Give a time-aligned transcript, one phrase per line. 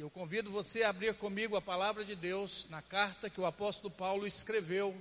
[0.00, 3.92] Eu convido você a abrir comigo a palavra de Deus na carta que o apóstolo
[3.92, 4.98] Paulo escreveu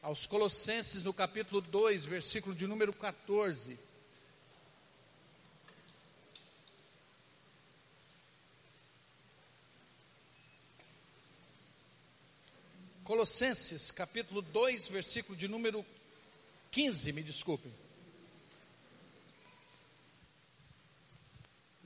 [0.00, 3.76] aos Colossenses, no capítulo 2, versículo de número 14.
[13.02, 15.84] Colossenses, capítulo 2, versículo de número
[16.70, 17.85] 15, me desculpe.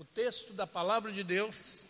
[0.00, 1.84] O texto da palavra de Deus.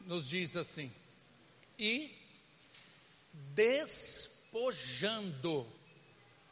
[0.00, 0.92] Nos diz assim:
[1.78, 2.12] e
[3.54, 4.52] despojando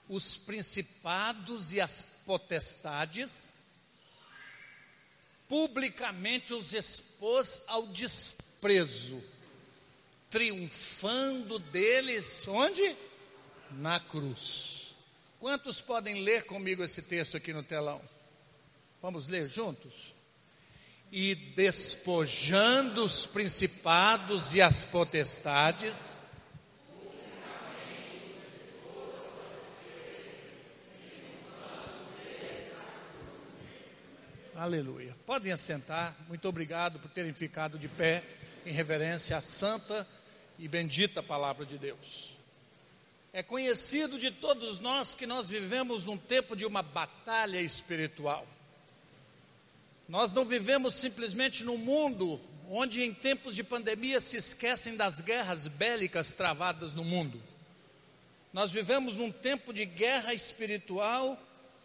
[0.09, 3.49] os principados e as potestades,
[5.49, 9.21] publicamente os expôs ao desprezo,
[10.31, 12.97] triunfando deles onde?
[13.73, 14.84] Na cruz.
[15.45, 18.01] Quantos podem ler comigo esse texto aqui no telão?
[19.03, 19.93] Vamos ler juntos?
[21.13, 26.17] E despojando os principados e as potestades,
[34.57, 35.15] Aleluia.
[35.27, 36.17] Podem assentar.
[36.27, 38.25] Muito obrigado por terem ficado de pé
[38.65, 40.09] em reverência à santa
[40.59, 42.35] e bendita palavra de Deus.
[43.35, 48.47] É conhecido de todos nós que nós vivemos num tempo de uma batalha espiritual.
[50.09, 55.67] Nós não vivemos simplesmente num mundo onde, em tempos de pandemia, se esquecem das guerras
[55.67, 57.43] bélicas travadas no mundo.
[58.53, 61.37] Nós vivemos num tempo de guerra espiritual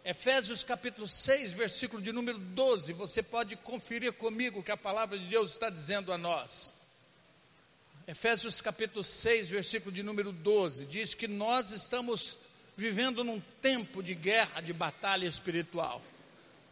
[0.04, 5.18] Efésios capítulo 6, versículo de número 12, você pode conferir comigo o que a palavra
[5.18, 6.72] de Deus está dizendo a nós.
[8.10, 12.36] Efésios capítulo 6, versículo de número 12, diz que nós estamos
[12.76, 16.02] vivendo num tempo de guerra, de batalha espiritual.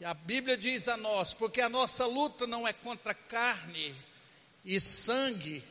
[0.00, 3.94] E a Bíblia diz a nós, porque a nossa luta não é contra carne
[4.64, 5.62] e sangue,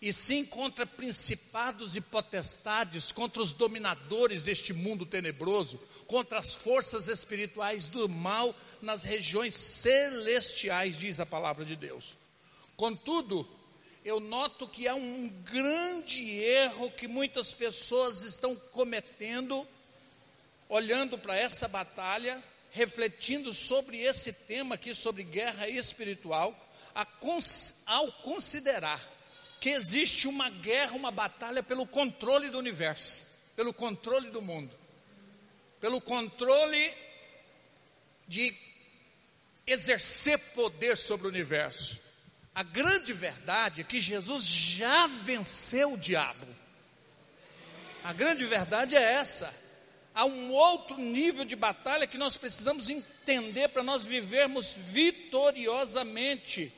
[0.00, 7.08] e sim contra principados e potestades, contra os dominadores deste mundo tenebroso, contra as forças
[7.08, 12.16] espirituais do mal nas regiões celestiais, diz a palavra de Deus.
[12.78, 13.46] Contudo,
[14.06, 19.66] eu noto que há um grande erro que muitas pessoas estão cometendo,
[20.68, 22.40] olhando para essa batalha,
[22.70, 26.54] refletindo sobre esse tema aqui, sobre guerra espiritual,
[27.84, 29.02] ao considerar
[29.60, 34.72] que existe uma guerra, uma batalha pelo controle do universo, pelo controle do mundo,
[35.80, 36.94] pelo controle
[38.28, 38.56] de
[39.66, 42.05] exercer poder sobre o universo.
[42.56, 46.46] A grande verdade é que Jesus já venceu o diabo.
[48.02, 49.54] A grande verdade é essa.
[50.14, 56.72] Há um outro nível de batalha que nós precisamos entender para nós vivermos vitoriosamente.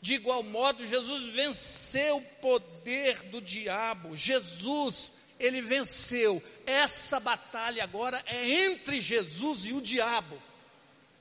[0.00, 4.16] De igual modo, Jesus venceu o poder do diabo.
[4.16, 6.40] Jesus, ele venceu.
[6.64, 10.40] Essa batalha agora é entre Jesus e o diabo.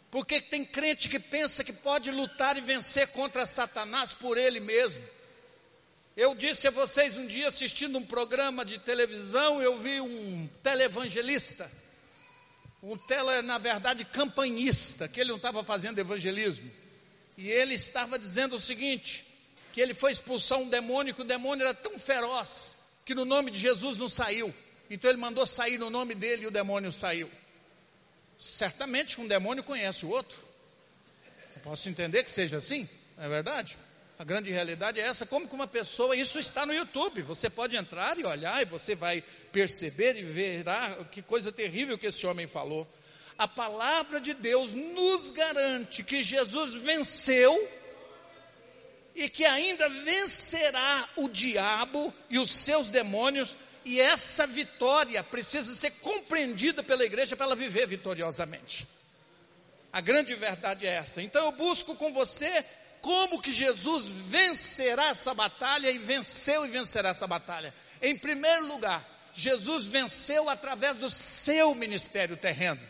[0.09, 5.03] Porque tem crente que pensa que pode lutar e vencer contra Satanás por ele mesmo.
[6.15, 11.69] Eu disse a vocês um dia assistindo um programa de televisão, eu vi um televangelista,
[12.81, 16.71] um tele, na verdade, campanhista, que ele não estava fazendo evangelismo.
[17.37, 19.23] E ele estava dizendo o seguinte:
[19.73, 22.75] que ele foi expulsar um demônio, que o demônio era tão feroz
[23.05, 24.53] que no nome de Jesus não saiu.
[24.89, 27.31] Então ele mandou sair no nome dele e o demônio saiu.
[28.37, 30.37] Certamente que um demônio conhece o outro.
[31.55, 32.87] Eu posso entender que seja assim,
[33.17, 33.77] não é verdade?
[34.19, 37.75] A grande realidade é essa, como que uma pessoa, isso está no YouTube, você pode
[37.75, 42.47] entrar e olhar e você vai perceber e verá que coisa terrível que esse homem
[42.47, 42.87] falou
[43.37, 47.69] a palavra de Deus nos garante que Jesus venceu
[49.15, 53.55] e que ainda vencerá o diabo e os seus demônios,
[53.87, 58.85] e essa vitória precisa ser compreendida pela igreja para ela viver vitoriosamente.
[59.93, 61.21] A grande verdade é essa.
[61.21, 62.65] Então eu busco com você
[62.99, 67.73] como que Jesus vencerá essa batalha e venceu e vencerá essa batalha.
[68.01, 72.81] Em primeiro lugar, Jesus venceu através do seu ministério terreno.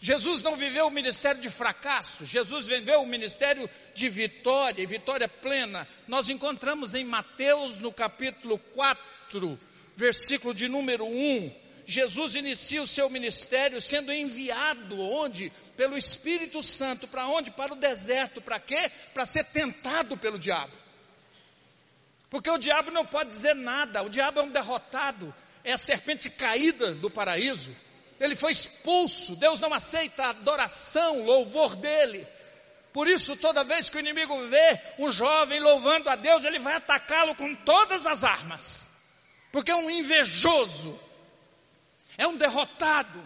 [0.00, 5.28] Jesus não viveu o ministério de fracasso, Jesus viveu o ministério de vitória, e vitória
[5.28, 5.86] plena.
[6.08, 9.60] Nós encontramos em Mateus, no capítulo 4,
[10.00, 11.54] versículo de número 1,
[11.84, 15.52] Jesus inicia o seu ministério sendo enviado onde?
[15.76, 17.50] Pelo Espírito Santo, para onde?
[17.50, 18.90] Para o deserto, para quê?
[19.12, 20.72] Para ser tentado pelo diabo.
[22.30, 26.30] Porque o diabo não pode dizer nada, o diabo é um derrotado, é a serpente
[26.30, 27.74] caída do paraíso.
[28.18, 29.36] ele foi expulso.
[29.36, 32.26] Deus não aceita a adoração, louvor dele.
[32.92, 36.74] Por isso, toda vez que o inimigo vê um jovem louvando a Deus, ele vai
[36.74, 38.89] atacá-lo com todas as armas.
[39.52, 40.98] Porque é um invejoso,
[42.16, 43.20] é um derrotado.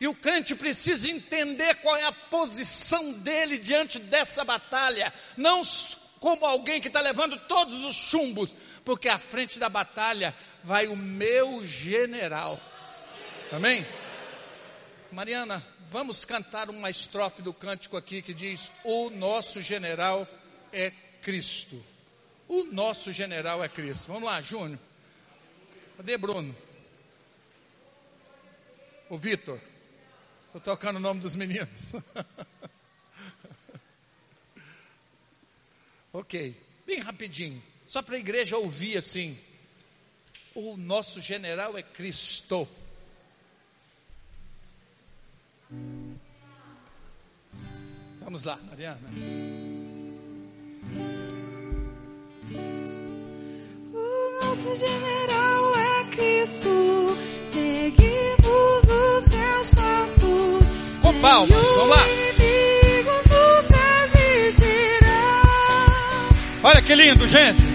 [0.00, 5.12] E o crente precisa entender qual é a posição dele diante dessa batalha.
[5.36, 5.62] Não
[6.18, 8.54] como alguém que está levando todos os chumbos,
[8.84, 12.60] porque à frente da batalha vai o meu general.
[13.52, 13.86] Amém?
[15.10, 20.26] Mariana, vamos cantar uma estrofe do cântico aqui que diz: O nosso general
[20.72, 20.90] é
[21.22, 21.82] Cristo.
[22.46, 24.08] O nosso general é Cristo.
[24.08, 24.78] Vamos lá, Júnior.
[26.00, 26.56] Cadê Bruno?
[29.10, 29.60] O Vitor.
[30.46, 31.68] Estou tocando o nome dos meninos.
[36.10, 36.56] ok,
[36.86, 37.62] bem rapidinho.
[37.86, 39.38] Só para a igreja ouvir assim.
[40.54, 42.66] O nosso general é Cristo.
[48.20, 49.06] Vamos lá, Mariana.
[53.92, 55.49] O nosso general
[56.40, 57.18] Cristo.
[57.52, 60.66] Seguimos os teus passos.
[61.02, 62.04] Com palmas, vamos lá.
[66.62, 67.69] Olha que lindo, gente.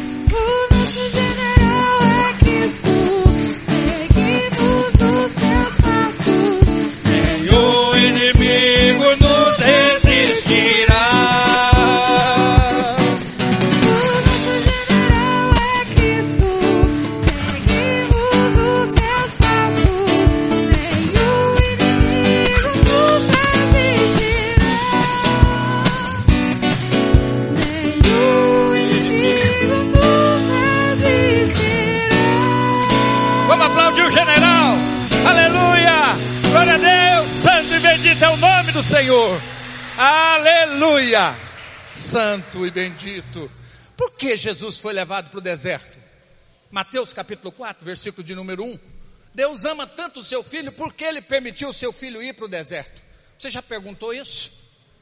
[42.06, 43.52] Santo e bendito.
[43.98, 45.98] Por que Jesus foi levado para o deserto?
[46.70, 48.80] Mateus capítulo 4, versículo de número 1.
[49.34, 52.48] Deus ama tanto o seu filho, porque ele permitiu o seu filho ir para o
[52.48, 53.02] deserto?
[53.40, 54.52] Você já perguntou isso?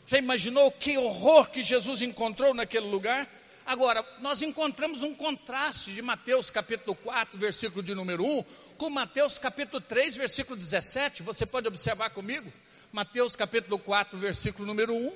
[0.08, 3.28] Já imaginou que horror que Jesus encontrou naquele lugar?
[3.66, 8.46] Agora, nós encontramos um contraste de Mateus capítulo 4, versículo de número 1,
[8.78, 11.22] com Mateus capítulo 3, versículo 17.
[11.22, 12.52] Você pode observar comigo?
[12.94, 15.14] Mateus capítulo 4, versículo número 1.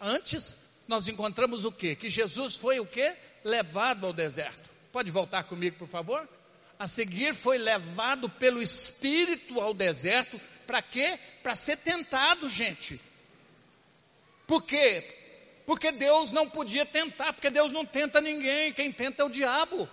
[0.00, 0.56] Antes,
[0.90, 1.94] nós encontramos o quê?
[1.94, 3.14] Que Jesus foi o quê?
[3.44, 4.68] Levado ao deserto.
[4.90, 6.28] Pode voltar comigo, por favor?
[6.76, 10.40] A seguir foi levado pelo Espírito ao deserto.
[10.66, 11.16] Para quê?
[11.44, 13.00] Para ser tentado, gente.
[14.48, 15.62] Por quê?
[15.64, 19.88] Porque Deus não podia tentar, porque Deus não tenta ninguém, quem tenta é o diabo.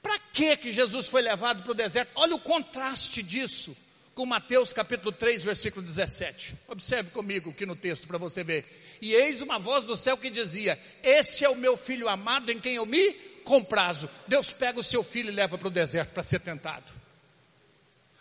[0.00, 2.12] Para que que Jesus foi levado para o deserto?
[2.14, 3.76] Olha o contraste disso
[4.20, 6.54] com Mateus capítulo 3, versículo 17.
[6.68, 8.98] Observe comigo aqui no texto para você ver.
[9.00, 12.60] E eis uma voz do céu que dizia: Este é o meu filho amado em
[12.60, 13.14] quem eu me
[13.44, 14.10] comprazo.
[14.28, 16.92] Deus pega o seu filho e leva para o deserto para ser tentado.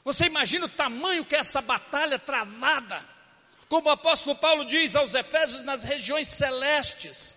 [0.06, 3.06] Você imagina o tamanho que é essa batalha travada,
[3.68, 7.36] como o apóstolo Paulo diz aos Efésios, nas regiões celestes.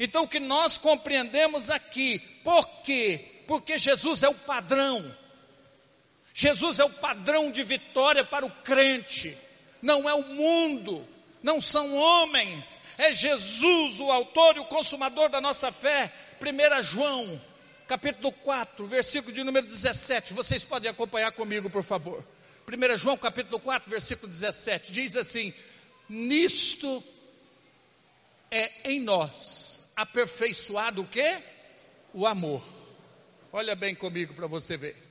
[0.00, 3.42] Então o que nós compreendemos aqui, por quê?
[3.46, 5.14] Porque Jesus é o padrão.
[6.38, 9.34] Jesus é o padrão de vitória para o crente,
[9.80, 11.02] não é o mundo,
[11.42, 16.12] não são homens, é Jesus, o autor e o consumador da nossa fé.
[16.38, 17.40] 1 João,
[17.88, 20.34] capítulo 4, versículo de número 17.
[20.34, 22.22] Vocês podem acompanhar comigo, por favor.
[22.68, 25.54] 1 João, capítulo 4, versículo 17, diz assim:
[26.06, 27.02] Nisto
[28.50, 31.42] é em nós aperfeiçoado o que?
[32.12, 32.62] O amor.
[33.50, 35.05] Olha bem comigo para você ver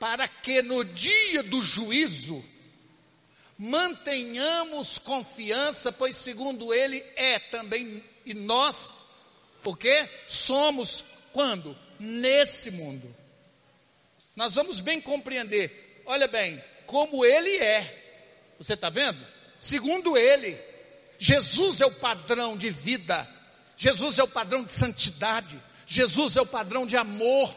[0.00, 2.42] para que no dia do juízo
[3.58, 8.94] mantenhamos confiança, pois segundo ele é também e nós,
[9.62, 11.04] porque somos
[11.34, 13.14] quando nesse mundo.
[14.34, 16.02] Nós vamos bem compreender.
[16.06, 18.54] Olha bem, como ele é.
[18.58, 19.20] Você está vendo?
[19.58, 20.58] Segundo ele,
[21.18, 23.28] Jesus é o padrão de vida.
[23.76, 25.60] Jesus é o padrão de santidade.
[25.86, 27.54] Jesus é o padrão de amor.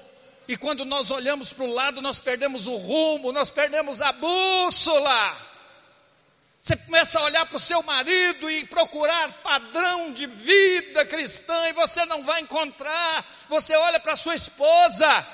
[0.48, 5.38] E quando nós olhamos para o lado, nós perdemos o rumo, nós perdemos a bússola.
[6.60, 11.74] Você começa a olhar para o seu marido e procurar padrão de vida cristã e
[11.74, 13.26] você não vai encontrar.
[13.50, 15.28] Você olha para sua esposa.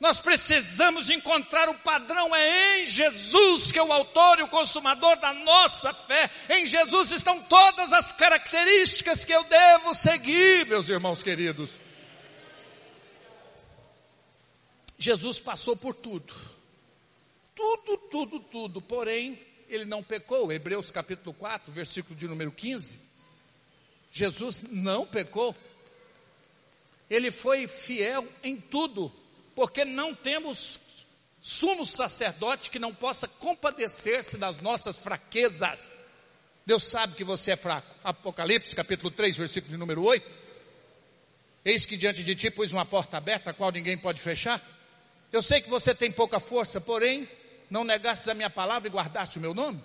[0.00, 5.16] Nós precisamos encontrar o padrão é em Jesus, que é o autor e o consumador
[5.18, 6.28] da nossa fé.
[6.50, 11.83] Em Jesus estão todas as características que eu devo seguir, meus irmãos queridos.
[15.04, 16.34] Jesus passou por tudo.
[17.54, 18.80] tudo, tudo, tudo.
[18.80, 20.50] Porém, ele não pecou.
[20.50, 22.98] Hebreus capítulo 4, versículo de número 15.
[24.10, 25.54] Jesus não pecou.
[27.10, 29.12] Ele foi fiel em tudo,
[29.54, 30.80] porque não temos
[31.38, 35.84] sumo sacerdote que não possa compadecer-se das nossas fraquezas.
[36.64, 37.94] Deus sabe que você é fraco.
[38.02, 40.26] Apocalipse capítulo 3, versículo de número 8.
[41.62, 44.73] Eis que diante de ti pus uma porta aberta, a qual ninguém pode fechar.
[45.34, 47.28] Eu sei que você tem pouca força, porém,
[47.68, 49.82] não negastes a minha palavra e guardaste o meu nome.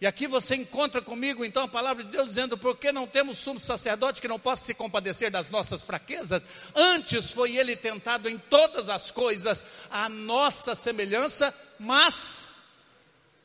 [0.00, 3.36] E aqui você encontra comigo então a palavra de Deus dizendo: por que não temos
[3.36, 6.42] sumo sacerdote que não possa se compadecer das nossas fraquezas?
[6.74, 12.54] Antes foi ele tentado em todas as coisas, a nossa semelhança, mas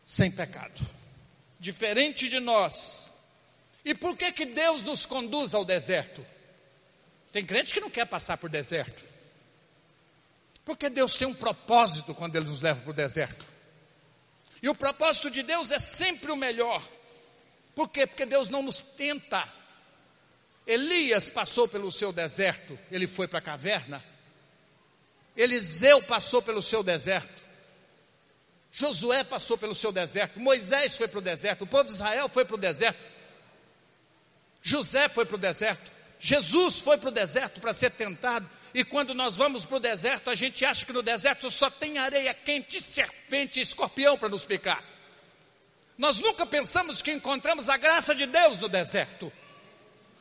[0.06, 0.80] sem pecado.
[1.60, 3.12] Diferente de nós.
[3.84, 6.26] E por que que Deus nos conduz ao deserto?
[7.34, 9.19] Tem crente que não quer passar por deserto.
[10.70, 13.44] Porque Deus tem um propósito quando Ele nos leva para o deserto.
[14.62, 16.88] E o propósito de Deus é sempre o melhor.
[17.74, 18.06] Por quê?
[18.06, 19.52] Porque Deus não nos tenta.
[20.68, 24.06] Elias passou pelo seu deserto, ele foi para a caverna.
[25.36, 27.42] Eliseu passou pelo seu deserto.
[28.72, 30.40] Josué passou pelo seu deserto.
[30.40, 31.64] Moisés foi para o deserto.
[31.64, 33.04] O povo de Israel foi para o deserto.
[34.62, 35.99] José foi para o deserto.
[36.20, 40.30] Jesus foi para o deserto para ser tentado, e quando nós vamos para o deserto,
[40.30, 44.46] a gente acha que no deserto só tem areia quente, serpente e escorpião para nos
[44.46, 44.84] picar.
[45.98, 49.32] Nós nunca pensamos que encontramos a graça de Deus no deserto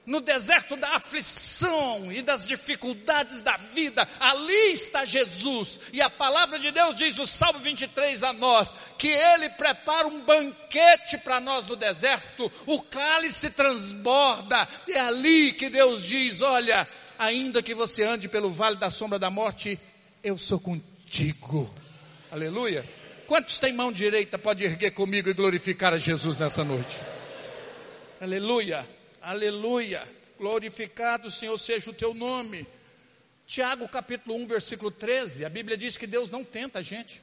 [0.08, 5.78] no deserto da aflição e das dificuldades da vida, ali está Jesus.
[5.92, 10.24] E a palavra de Deus diz no Salmo 23 a nós, que Ele prepara um
[10.24, 16.88] banquete para nós no deserto, o cálice transborda, é ali que Deus diz: olha,
[17.18, 19.78] ainda que você ande pelo vale da sombra da morte,
[20.24, 21.68] eu sou contigo.
[22.30, 22.82] Aleluia.
[23.26, 26.96] Quantos tem mão direita pode erguer comigo e glorificar a Jesus nessa noite?
[28.18, 28.98] Aleluia.
[29.28, 30.08] Aleluia.
[30.38, 32.66] Glorificado, Senhor, seja o teu nome.
[33.47, 37.20] Tiago capítulo 1, versículo 13, a Bíblia diz que Deus não tenta a gente.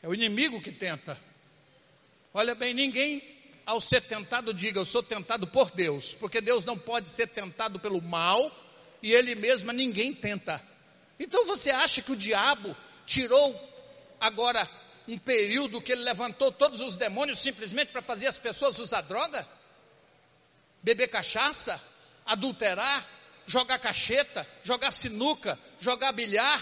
[0.00, 1.18] É o inimigo que tenta.
[2.32, 3.20] Olha bem, ninguém
[3.66, 7.80] ao ser tentado diga eu sou tentado por Deus, porque Deus não pode ser tentado
[7.80, 8.48] pelo mal
[9.02, 10.62] e ele mesmo ninguém tenta.
[11.18, 13.60] Então você acha que o diabo tirou
[14.20, 14.70] agora
[15.08, 19.46] um período que ele levantou todos os demônios simplesmente para fazer as pessoas usar droga?
[20.82, 21.80] Beber cachaça?
[22.24, 23.06] Adulterar?
[23.46, 24.46] Jogar cacheta?
[24.62, 25.58] Jogar sinuca?
[25.80, 26.60] Jogar bilhar?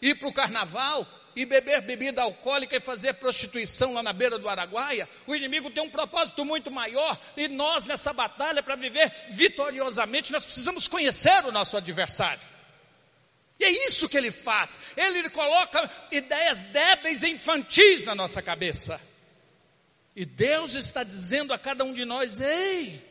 [0.00, 1.06] Ir para o carnaval?
[1.34, 5.08] E beber bebida alcoólica e fazer prostituição lá na beira do Araguaia?
[5.26, 10.44] O inimigo tem um propósito muito maior e nós nessa batalha para viver vitoriosamente nós
[10.44, 12.55] precisamos conhecer o nosso adversário.
[13.58, 14.78] E é isso que ele faz.
[14.96, 19.00] Ele coloca ideias débeis e infantis na nossa cabeça.
[20.14, 23.02] E Deus está dizendo a cada um de nós: ei,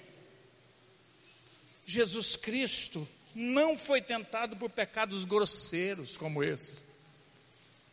[1.85, 6.83] Jesus Cristo não foi tentado por pecados grosseiros como esse.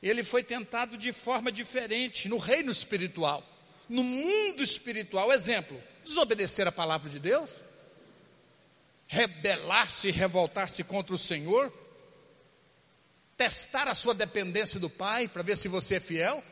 [0.02, 3.46] Ele foi tentado de forma diferente no reino espiritual,
[3.88, 5.32] no mundo espiritual.
[5.32, 7.50] Exemplo: desobedecer a palavra de Deus,
[9.06, 11.72] rebelar-se e revoltar-se contra o Senhor
[13.42, 16.44] testar a sua dependência do Pai para ver se você é fiel.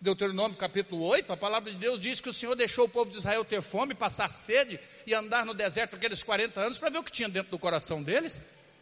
[0.00, 3.18] Deuteronômio capítulo 8, a palavra de Deus diz que o Senhor deixou o povo de
[3.18, 7.02] Israel ter fome, passar sede e andar no deserto aqueles 40 anos para ver o
[7.02, 8.40] que tinha dentro do coração deles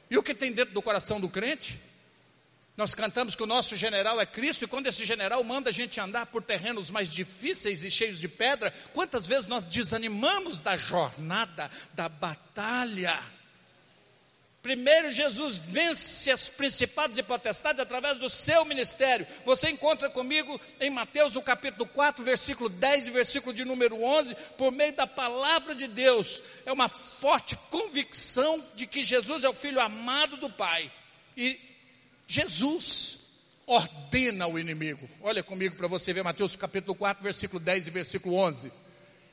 [0.09, 1.81] e o que tem dentro do coração do crente.
[2.77, 5.99] Nós cantamos que o nosso general é Cristo, e quando esse general manda a gente
[6.01, 11.69] andar por terrenos mais difíceis e cheios de pedra, quantas vezes nós desanimamos da jornada,
[11.95, 13.21] da batalha?
[14.65, 19.27] Primeiro, Jesus vence as principados e potestades através do seu ministério.
[19.45, 24.35] Você encontra comigo em Mateus, no capítulo 4, versículo 10 e versículo de número 11,
[24.57, 26.41] por meio da palavra de Deus.
[26.65, 30.91] É uma forte convicção de que Jesus é o filho amado do Pai.
[31.37, 31.61] E
[32.27, 33.19] Jesus
[33.67, 35.07] ordena o inimigo.
[35.21, 38.73] Olha comigo para você ver Mateus capítulo 4, versículo 10 e versículo 11.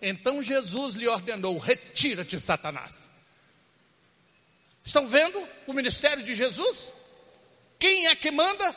[0.01, 3.09] Então Jesus lhe ordenou: Retira-te, Satanás.
[4.83, 6.91] Estão vendo o ministério de Jesus?
[7.79, 8.75] Quem é que manda?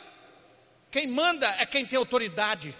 [0.91, 2.75] Quem manda é quem tem autoridade.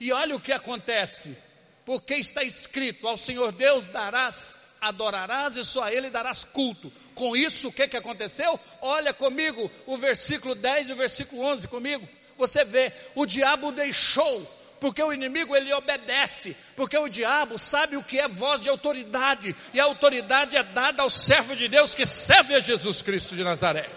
[0.00, 1.36] E olha o que acontece.
[1.84, 6.92] Porque está escrito: Ao Senhor Deus darás, adorarás e só a Ele darás culto.
[7.14, 8.58] Com isso, o que, que aconteceu?
[8.80, 12.08] Olha comigo o versículo 10 e o versículo 11 comigo.
[12.36, 18.02] Você vê, o diabo deixou porque o inimigo ele obedece, porque o diabo sabe o
[18.04, 22.04] que é voz de autoridade, e a autoridade é dada ao servo de Deus que
[22.04, 23.88] serve a Jesus Cristo de Nazaré.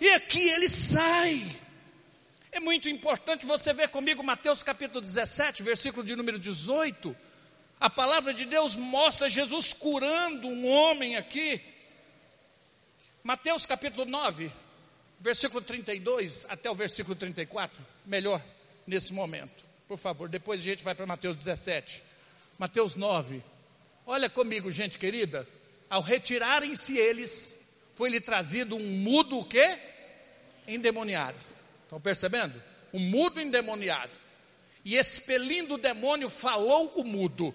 [0.00, 1.44] E aqui ele sai.
[2.50, 7.14] É muito importante você ver comigo Mateus capítulo 17, versículo de número 18.
[7.78, 11.60] A palavra de Deus mostra Jesus curando um homem aqui.
[13.22, 14.50] Mateus capítulo 9,
[15.18, 17.76] versículo 32 até o versículo 34.
[18.06, 18.42] Melhor
[18.90, 20.28] nesse momento, por favor.
[20.28, 22.02] Depois a gente vai para Mateus 17.
[22.58, 23.42] Mateus 9.
[24.04, 25.46] Olha comigo, gente querida.
[25.88, 27.56] Ao retirarem-se eles,
[27.94, 29.78] foi-lhe trazido um mudo o quê?
[30.66, 31.38] Endemoniado.
[31.84, 32.60] Estão percebendo?
[32.92, 34.12] Um mudo endemoniado.
[34.84, 37.54] E expelindo o demônio, falou o mudo.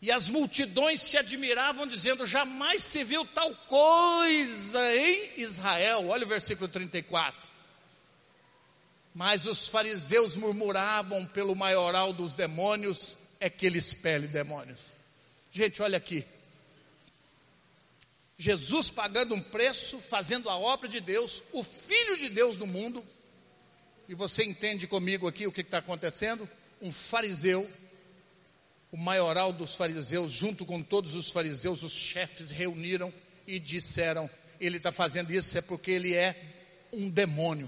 [0.00, 6.08] E as multidões se admiravam, dizendo: jamais se viu tal coisa em Israel.
[6.08, 7.46] Olha o versículo 34.
[9.16, 14.78] Mas os fariseus murmuravam pelo maioral dos demônios, é que ele expele demônios.
[15.50, 16.22] Gente, olha aqui.
[18.36, 23.02] Jesus pagando um preço, fazendo a obra de Deus, o Filho de Deus no mundo,
[24.06, 26.46] e você entende comigo aqui o que está acontecendo?
[26.82, 27.66] Um fariseu
[28.92, 33.10] o maioral dos fariseus, junto com todos os fariseus, os chefes reuniram
[33.46, 34.28] e disseram:
[34.60, 36.38] ele está fazendo isso é porque ele é
[36.92, 37.66] um demônio.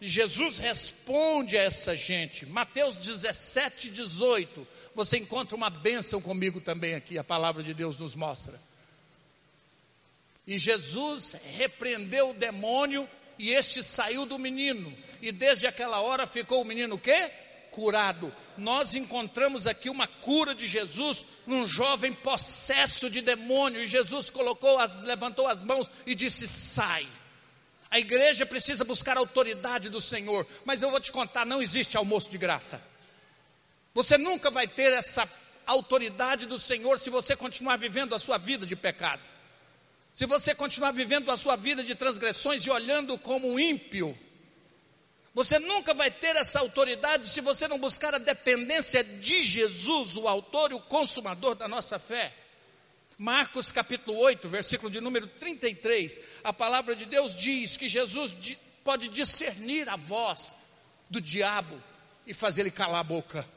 [0.00, 4.66] E Jesus responde a essa gente, Mateus 17, 18.
[4.94, 8.60] Você encontra uma bênção comigo também aqui, a palavra de Deus nos mostra.
[10.46, 13.08] E Jesus repreendeu o demônio
[13.38, 14.94] e este saiu do menino.
[15.22, 17.30] E desde aquela hora ficou o menino o quê?
[17.74, 18.32] curado.
[18.56, 24.78] Nós encontramos aqui uma cura de Jesus num jovem possesso de demônio e Jesus colocou
[24.78, 27.06] as, levantou as mãos e disse: "Sai".
[27.94, 31.96] A igreja precisa buscar a autoridade do Senhor, mas eu vou te contar, não existe
[31.96, 32.82] almoço de graça.
[33.94, 35.30] Você nunca vai ter essa
[35.64, 39.22] autoridade do Senhor se você continuar vivendo a sua vida de pecado.
[40.12, 44.18] Se você continuar vivendo a sua vida de transgressões e olhando como um ímpio,
[45.32, 50.26] você nunca vai ter essa autoridade se você não buscar a dependência de Jesus, o
[50.26, 52.34] autor e o consumador da nossa fé.
[53.16, 58.34] Marcos capítulo 8, versículo de número 33, a palavra de Deus diz que Jesus
[58.82, 60.56] pode discernir a voz
[61.08, 61.80] do diabo
[62.26, 63.48] e fazer ele calar a boca.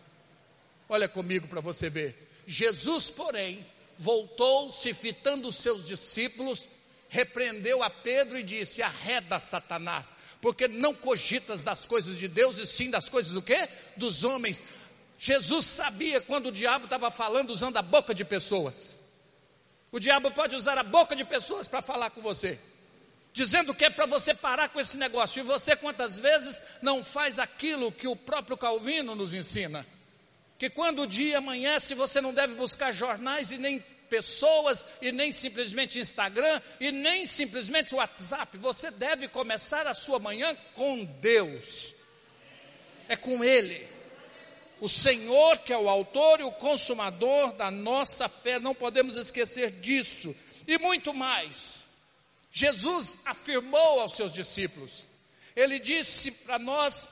[0.88, 2.15] Olha comigo para você ver.
[2.46, 3.65] Jesus, porém,
[3.98, 6.67] voltou-se fitando os seus discípulos,
[7.10, 12.67] repreendeu a Pedro e disse: Arreda Satanás, porque não cogitas das coisas de Deus e
[12.67, 13.67] sim das coisas do quê?
[13.98, 14.62] Dos homens.
[15.20, 18.97] Jesus sabia quando o diabo estava falando usando a boca de pessoas.
[19.91, 22.60] O diabo pode usar a boca de pessoas para falar com você,
[23.34, 25.39] dizendo que é para você parar com esse negócio.
[25.39, 29.86] E você quantas vezes não faz aquilo que o próprio Calvino nos ensina?
[30.60, 35.32] Que quando o dia amanhece, você não deve buscar jornais e nem pessoas e nem
[35.32, 38.58] simplesmente Instagram e nem simplesmente WhatsApp.
[38.58, 41.93] Você deve começar a sua manhã com Deus.
[43.08, 43.97] É com Ele.
[44.80, 49.72] O Senhor que é o autor e o consumador da nossa fé, não podemos esquecer
[49.72, 50.36] disso.
[50.68, 51.86] E muito mais.
[52.52, 55.04] Jesus afirmou aos seus discípulos.
[55.56, 57.10] Ele disse para nós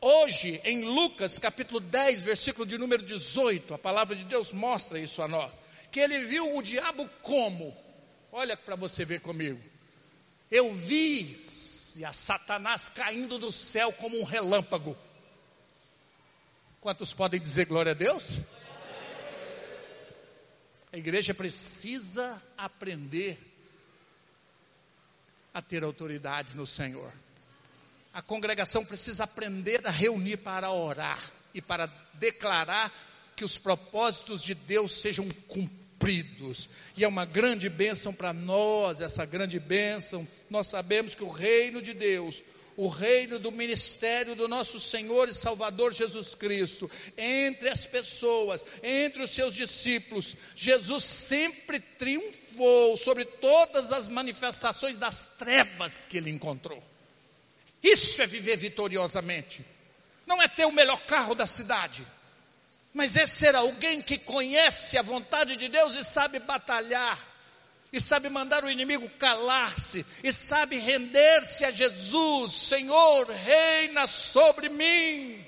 [0.00, 5.22] hoje em Lucas capítulo 10, versículo de número 18, a palavra de Deus mostra isso
[5.22, 5.52] a nós
[5.96, 7.74] que ele viu o diabo como?
[8.30, 9.58] Olha para você ver comigo.
[10.50, 11.34] Eu vi
[12.06, 14.94] a Satanás caindo do céu como um relâmpago.
[16.86, 18.38] Quantos podem dizer glória a Deus?
[20.92, 23.36] A igreja precisa aprender
[25.52, 27.12] a ter autoridade no Senhor.
[28.14, 32.92] A congregação precisa aprender a reunir para orar e para declarar
[33.34, 36.70] que os propósitos de Deus sejam cumpridos.
[36.96, 40.24] E é uma grande bênção para nós, essa grande bênção.
[40.48, 42.44] Nós sabemos que o reino de Deus,
[42.76, 49.22] o reino do ministério do nosso Senhor e Salvador Jesus Cristo, entre as pessoas, entre
[49.22, 56.82] os seus discípulos, Jesus sempre triunfou sobre todas as manifestações das trevas que ele encontrou.
[57.82, 59.64] Isso é viver vitoriosamente.
[60.26, 62.04] Não é ter o melhor carro da cidade
[62.96, 67.22] mas é ser alguém que conhece a vontade de Deus e sabe batalhar,
[67.92, 72.54] e sabe mandar o inimigo calar-se, e sabe render-se a Jesus.
[72.54, 75.44] Senhor, reina sobre mim,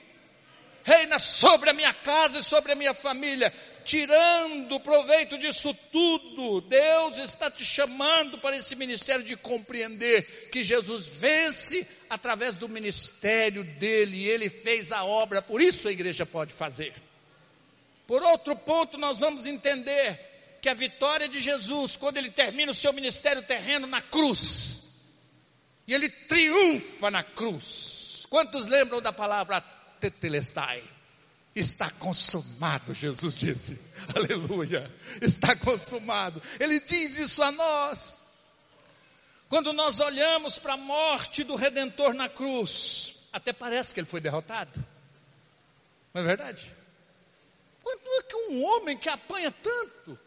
[0.85, 3.53] reina sobre a minha casa e sobre a minha família,
[3.85, 6.61] tirando proveito disso tudo.
[6.62, 13.64] Deus está te chamando para esse ministério de compreender que Jesus vence através do ministério
[13.64, 16.94] dele, e ele fez a obra, por isso a igreja pode fazer.
[18.07, 20.27] Por outro ponto, nós vamos entender
[20.61, 24.83] que a vitória de Jesus, quando ele termina o seu ministério terreno na cruz,
[25.87, 28.27] E ele triunfa na cruz.
[28.29, 29.62] Quantos lembram da palavra
[29.99, 30.85] tetelestai?
[31.55, 33.81] Está consumado, Jesus disse.
[34.14, 34.92] Aleluia.
[35.23, 36.42] Está consumado.
[36.61, 38.18] Ele diz isso a nós.
[39.49, 44.21] Quando nós olhamos para a morte do Redentor na cruz, até parece que ele foi
[44.21, 44.71] derrotado.
[46.12, 46.71] Não é verdade?
[47.83, 50.18] Quando é que um homem que apanha tanto,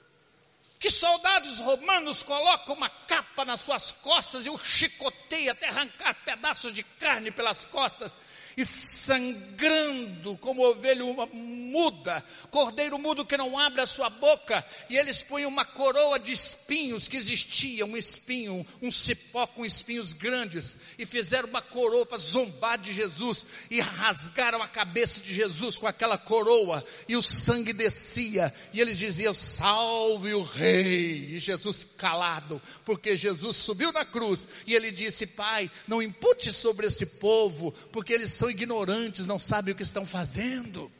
[0.81, 6.73] que soldados romanos colocam uma capa nas suas costas e o chicoteia até arrancar pedaços
[6.73, 8.17] de carne pelas costas,
[8.57, 15.21] e sangrando como ovelha muda, cordeiro mudo que não abre a sua boca, e eles
[15.21, 21.05] põem uma coroa de espinhos que existia, um espinho, um cipó com espinhos grandes, e
[21.05, 26.17] fizeram uma coroa para zombar de Jesus, e rasgaram a cabeça de Jesus com aquela
[26.17, 33.15] coroa, e o sangue descia, e eles diziam, salve o rei, e Jesus calado, porque
[33.15, 38.33] Jesus subiu na cruz, e ele disse, pai, não impute sobre esse povo, porque eles
[38.41, 40.91] são ignorantes, não sabem o que estão fazendo.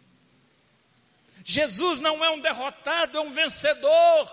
[1.44, 4.32] Jesus não é um derrotado, é um vencedor.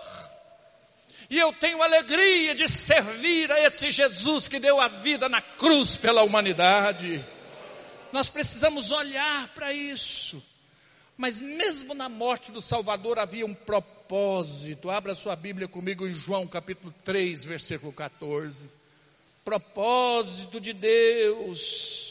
[1.27, 5.97] E eu tenho alegria de servir a esse Jesus que deu a vida na cruz
[5.97, 7.25] pela humanidade.
[8.13, 10.39] Nós precisamos olhar para isso.
[11.17, 14.91] Mas mesmo na morte do Salvador havia um propósito.
[14.91, 18.69] Abra sua Bíblia comigo em João capítulo 3, versículo 14.
[19.43, 22.08] Propósito de Deus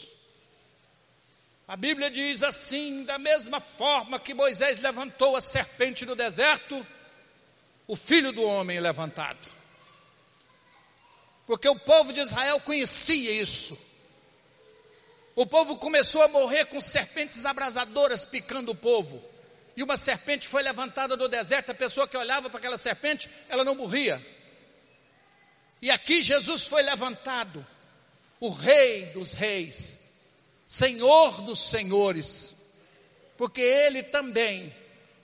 [1.68, 6.84] a Bíblia diz assim: da mesma forma que Moisés levantou a serpente no deserto,
[7.86, 9.46] o filho do homem é levantado.
[11.46, 13.78] Porque o povo de Israel conhecia isso.
[15.36, 19.22] O povo começou a morrer com serpentes abrasadoras picando o povo.
[19.76, 23.62] E uma serpente foi levantada do deserto, a pessoa que olhava para aquela serpente, ela
[23.62, 24.20] não morria.
[25.80, 27.64] E aqui Jesus foi levantado,
[28.40, 29.97] o rei dos reis,
[30.70, 32.54] Senhor dos senhores,
[33.38, 34.70] porque ele também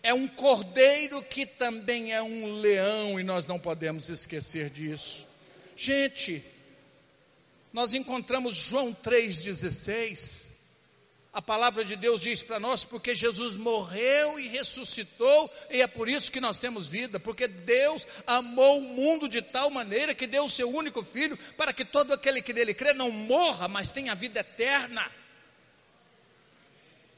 [0.02, 5.26] é um cordeiro que também é um leão e nós não podemos esquecer disso.
[5.76, 6.42] Gente,
[7.74, 10.46] nós encontramos João 3,16.
[11.30, 16.09] A palavra de Deus diz para nós, porque Jesus morreu e ressuscitou, e é por
[16.09, 20.46] isso que nós temos vida, porque Deus amou o mundo de tal maneira que deu
[20.46, 24.14] o seu único filho, para que todo aquele que nele crê não morra, mas tenha
[24.14, 25.07] vida eterna.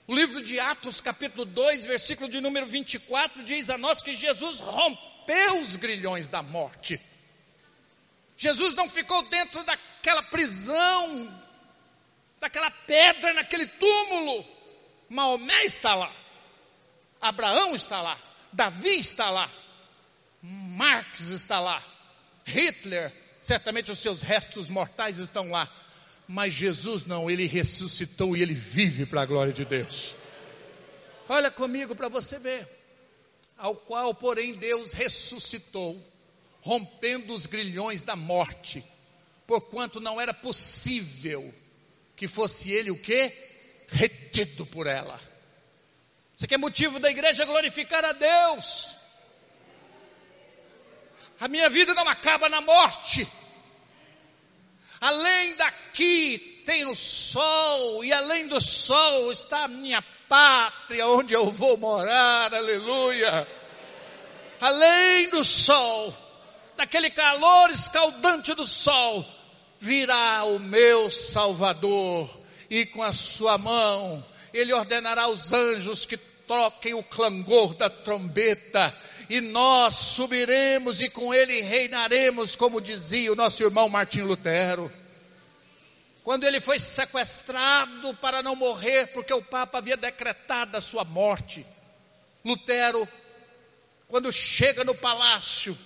[0.09, 4.61] O livro de Atos, capítulo 2, versículo de número 24, diz a nós que Jesus
[4.61, 7.01] rompeu os grilhões da morte.
[8.37, 11.42] Jesus não ficou dentro daquela prisão,
[12.38, 14.47] daquela pedra, naquele túmulo.
[15.09, 16.14] Maomé está lá,
[17.21, 18.16] Abraão está lá,
[18.53, 19.51] Davi está lá,
[20.40, 21.83] Marx está lá,
[22.45, 25.69] Hitler, certamente os seus restos mortais estão lá
[26.29, 30.17] mas Jesus não, ele ressuscitou e ele vive para a glória de Deus.
[31.29, 32.69] Olha comigo para você ver.
[33.57, 35.99] Ao qual, porém, Deus ressuscitou,
[36.61, 38.85] rompendo os grilhões da morte,
[39.47, 41.55] porquanto não era possível
[42.15, 43.33] que fosse ele o que?
[43.89, 45.21] Retido por ela.
[46.43, 48.95] Aqui é motivo da igreja glorificar a Deus.
[51.41, 53.27] A minha vida não acaba na morte.
[55.01, 61.51] Além daqui tem o sol, e além do sol está a minha pátria, onde eu
[61.51, 63.47] vou morar, aleluia.
[64.61, 66.15] Além do sol,
[66.77, 69.25] daquele calor escaldante do sol,
[69.79, 72.29] virá o meu Salvador,
[72.69, 78.97] e com a sua mão, ele ordenará aos anjos que troquem o clangor da trombeta,
[79.29, 84.93] e nós subiremos e com ele reinaremos, como dizia o nosso irmão Martim Lutero.
[86.23, 91.65] Quando ele foi sequestrado para não morrer, porque o Papa havia decretado a sua morte,
[92.45, 93.09] Lutero,
[94.09, 95.77] quando chega no palácio,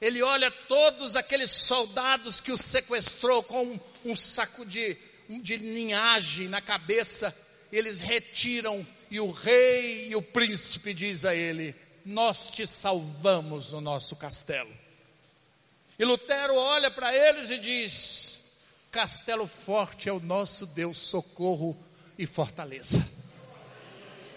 [0.00, 4.96] ele olha todos aqueles soldados que o sequestrou com um, saco de,
[5.28, 7.34] de linhagem na cabeça,
[7.72, 13.80] eles retiram e o rei e o príncipe diz a ele: Nós te salvamos no
[13.80, 14.72] nosso castelo.
[15.98, 18.58] E Lutero olha para eles e diz:
[18.90, 21.76] Castelo forte é o nosso Deus, socorro
[22.18, 23.04] e fortaleza.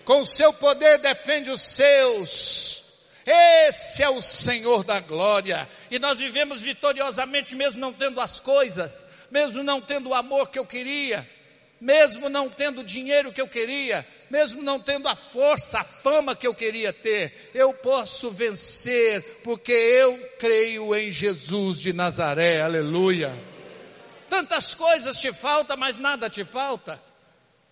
[0.05, 2.83] Com o seu poder defende os seus.
[3.25, 5.67] Esse é o Senhor da glória.
[5.91, 10.57] E nós vivemos vitoriosamente, mesmo não tendo as coisas, mesmo não tendo o amor que
[10.57, 11.29] eu queria,
[11.81, 16.35] mesmo não tendo o dinheiro que eu queria, mesmo não tendo a força, a fama
[16.35, 23.33] que eu queria ter, eu posso vencer, porque eu creio em Jesus de Nazaré, aleluia.
[24.29, 27.01] Tantas coisas te faltam, mas nada te falta.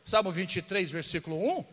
[0.04, 1.66] Salmo 23, versículo 1.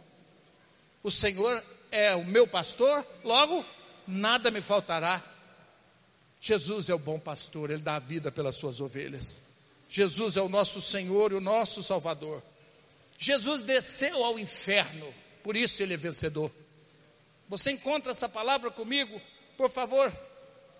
[1.04, 3.64] O Senhor é o meu pastor, logo
[4.06, 5.22] nada me faltará.
[6.40, 9.40] Jesus é o bom pastor, ele dá a vida pelas suas ovelhas.
[9.88, 12.42] Jesus é o nosso Senhor e o nosso Salvador.
[13.22, 16.50] Jesus desceu ao inferno, por isso ele é vencedor.
[17.48, 19.22] Você encontra essa palavra comigo,
[19.56, 20.12] por favor?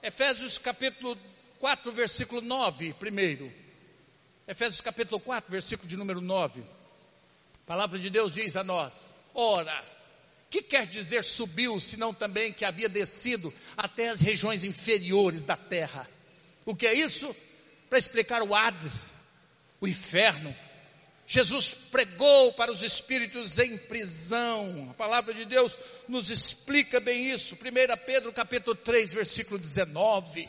[0.02, 1.16] Efésios capítulo
[1.61, 3.48] 4, versículo 9, primeiro.
[4.48, 6.62] Efésios capítulo 4, versículo de número 9.
[6.62, 8.92] A palavra de Deus diz a nós:
[9.33, 9.81] Ora,
[10.50, 16.11] que quer dizer subiu, senão também que havia descido até as regiões inferiores da terra?
[16.66, 17.37] O que é isso?
[17.88, 19.12] Para explicar o Hades,
[19.81, 20.52] o inferno.
[21.33, 24.88] Jesus pregou para os espíritos em prisão.
[24.90, 27.55] A palavra de Deus nos explica bem isso.
[27.55, 27.59] 1
[28.05, 30.47] Pedro capítulo 3, versículo 19.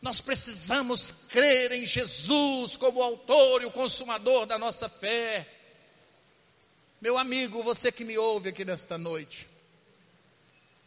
[0.00, 5.46] Nós precisamos crer em Jesus como autor e o consumador da nossa fé.
[6.98, 9.46] Meu amigo, você que me ouve aqui nesta noite,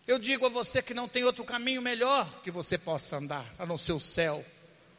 [0.08, 3.66] eu digo a você que não tem outro caminho melhor que você possa andar, a
[3.68, 4.44] não ser o céu.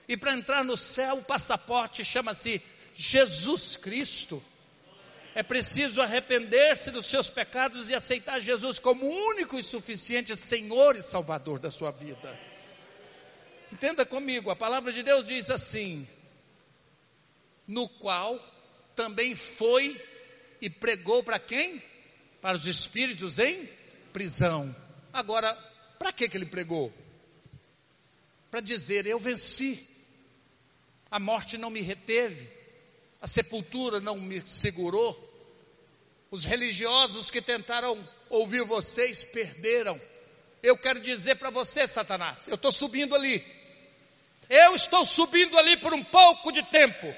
[0.07, 2.63] E para entrar no céu, o passaporte chama-se
[2.95, 4.43] Jesus Cristo.
[5.35, 11.03] É preciso arrepender-se dos seus pecados e aceitar Jesus como único e suficiente Senhor e
[11.03, 12.39] Salvador da sua vida.
[13.73, 16.07] Entenda comigo, a palavra de Deus diz assim:
[17.67, 18.39] no qual
[18.95, 19.99] também foi
[20.61, 21.83] e pregou para quem?
[22.41, 23.69] Para os espíritos em
[24.13, 24.75] prisão.
[25.13, 25.55] Agora,
[25.99, 26.93] para que, que ele pregou?
[28.51, 29.89] Para dizer: Eu venci,
[31.11, 32.49] a morte não me reteve,
[33.23, 35.17] a sepultura não me segurou,
[36.29, 37.97] os religiosos que tentaram
[38.29, 40.01] ouvir vocês perderam.
[40.61, 43.45] Eu quero dizer para você, Satanás, eu estou subindo ali,
[44.51, 47.15] eu estou subindo ali por um pouco de tempo.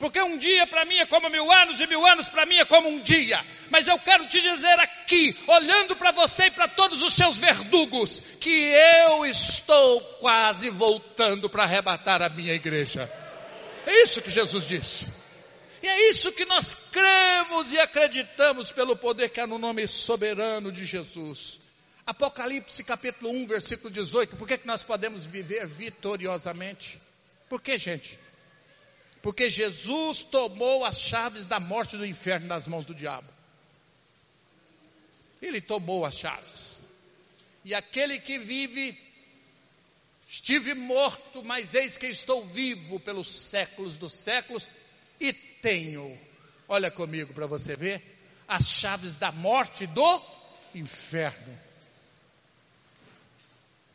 [0.00, 2.64] Porque um dia para mim é como mil anos e mil anos para mim é
[2.64, 3.40] como um dia.
[3.70, 8.20] Mas eu quero te dizer aqui, olhando para você e para todos os seus verdugos,
[8.40, 8.50] que
[9.06, 13.08] eu estou quase voltando para arrebatar a minha igreja.
[13.86, 15.06] É isso que Jesus disse.
[15.82, 20.72] E é isso que nós cremos e acreditamos pelo poder que há no nome soberano
[20.72, 21.60] de Jesus.
[22.06, 24.36] Apocalipse capítulo 1, versículo 18.
[24.36, 27.00] Por que, que nós podemos viver vitoriosamente?
[27.48, 28.18] Por que, gente?
[29.22, 33.28] Porque Jesus tomou as chaves da morte do inferno nas mãos do diabo.
[35.40, 36.78] Ele tomou as chaves.
[37.64, 38.98] E aquele que vive,
[40.34, 44.68] estive morto, mas eis que estou vivo pelos séculos dos séculos
[45.20, 46.18] e tenho,
[46.68, 48.02] olha comigo para você ver,
[48.48, 50.22] as chaves da morte do
[50.74, 51.56] inferno.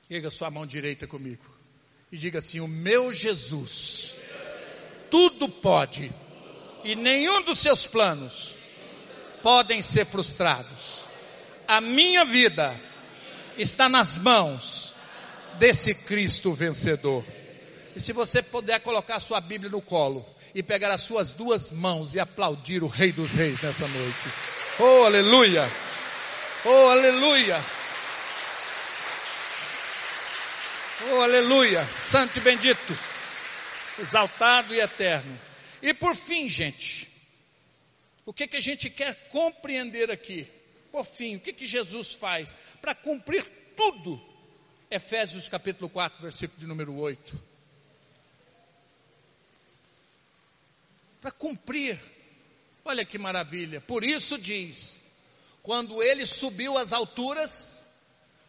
[0.09, 1.43] Erga sua mão direita comigo
[2.09, 4.15] e diga assim: O meu Jesus,
[5.11, 6.09] tudo pode,
[6.85, 8.55] e nenhum dos seus planos
[9.43, 11.01] podem ser frustrados.
[11.67, 12.73] A minha vida
[13.57, 14.88] está nas mãos
[15.57, 17.23] desse Cristo vencedor.
[17.95, 21.71] E se você puder colocar a sua Bíblia no colo e pegar as suas duas
[21.71, 24.29] mãos e aplaudir o Rei dos Reis nessa noite.
[24.79, 25.69] Oh, aleluia!
[26.65, 27.57] Oh, aleluia!
[31.11, 31.85] Oh, aleluia!
[31.85, 32.97] Santo e bendito,
[33.99, 35.39] exaltado e eterno.
[35.81, 37.09] E por fim, gente,
[38.25, 40.47] o que, que a gente quer compreender aqui?
[40.91, 44.28] Por fim, o que, que Jesus faz para cumprir tudo?
[44.91, 47.39] Efésios capítulo 4, versículo de número 8.
[51.21, 51.99] Para cumprir.
[52.83, 53.81] Olha que maravilha.
[53.81, 54.99] Por isso diz:
[55.61, 57.83] quando ele subiu às alturas,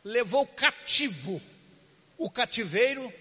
[0.02, 1.42] levou cativo
[2.16, 3.12] o cativeiro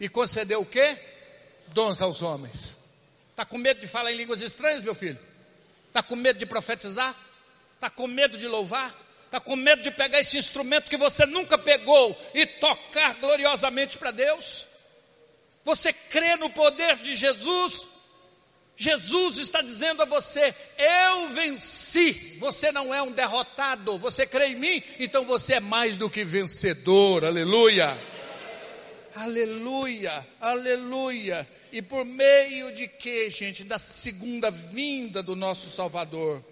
[0.00, 0.98] e concedeu o quê?
[1.68, 2.76] Dons aos homens.
[3.30, 5.18] Está com medo de falar em línguas estranhas, meu filho?
[5.88, 7.14] Está com medo de profetizar?
[7.74, 8.96] Está com medo de louvar?
[9.32, 14.10] Está com medo de pegar esse instrumento que você nunca pegou e tocar gloriosamente para
[14.10, 14.66] Deus?
[15.64, 17.88] Você crê no poder de Jesus?
[18.76, 22.36] Jesus está dizendo a você: Eu venci.
[22.40, 23.96] Você não é um derrotado.
[23.96, 24.82] Você crê em mim?
[24.98, 27.24] Então você é mais do que vencedor.
[27.24, 27.98] Aleluia.
[29.14, 30.28] Aleluia.
[30.42, 31.48] Aleluia.
[31.72, 33.64] E por meio de que, gente?
[33.64, 36.44] Da segunda vinda do nosso Salvador.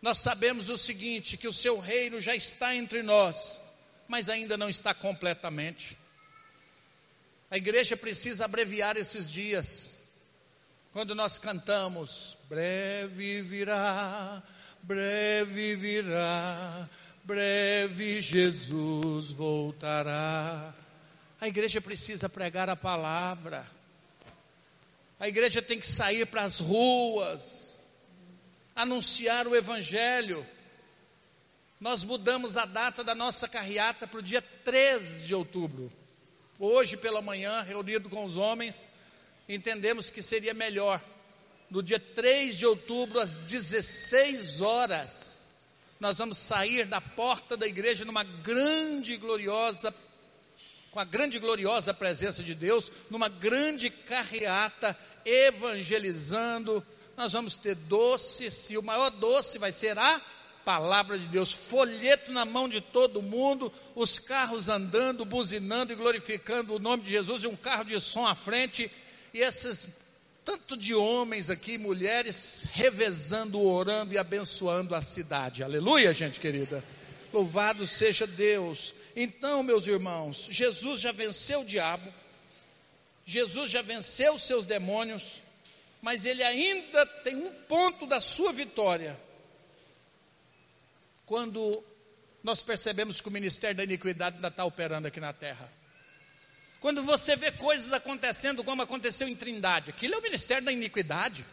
[0.00, 3.60] Nós sabemos o seguinte: que o seu reino já está entre nós,
[4.06, 5.96] mas ainda não está completamente.
[7.50, 9.96] A igreja precisa abreviar esses dias.
[10.92, 14.42] Quando nós cantamos, breve virá,
[14.82, 16.88] breve virá,
[17.24, 20.74] breve Jesus voltará.
[21.40, 23.66] A igreja precisa pregar a palavra.
[25.20, 27.67] A igreja tem que sair para as ruas,
[28.78, 30.46] anunciar o Evangelho.
[31.80, 35.92] Nós mudamos a data da nossa carreata para o dia 13 de outubro.
[36.58, 38.80] Hoje pela manhã, reunido com os homens,
[39.48, 41.02] entendemos que seria melhor
[41.70, 45.40] no dia 3 de outubro, às 16 horas,
[46.00, 49.92] nós vamos sair da porta da igreja numa grande e gloriosa,
[50.90, 56.84] com a grande e gloriosa presença de Deus, numa grande carreata, evangelizando.
[57.18, 60.22] Nós vamos ter doces, e o maior doce vai ser a
[60.64, 66.76] palavra de Deus, folheto na mão de todo mundo, os carros andando, buzinando e glorificando
[66.76, 68.88] o nome de Jesus, e um carro de som à frente,
[69.34, 69.88] e esses
[70.44, 75.64] tanto de homens aqui, mulheres, revezando, orando e abençoando a cidade.
[75.64, 76.84] Aleluia, gente querida.
[77.32, 78.94] Louvado seja Deus.
[79.16, 82.14] Então, meus irmãos, Jesus já venceu o diabo,
[83.26, 85.42] Jesus já venceu os seus demônios,
[86.00, 89.18] mas ele ainda tem um ponto da sua vitória.
[91.26, 91.84] Quando
[92.42, 95.70] nós percebemos que o ministério da iniquidade ainda está operando aqui na terra.
[96.80, 101.44] Quando você vê coisas acontecendo como aconteceu em Trindade, aquilo é o ministério da iniquidade.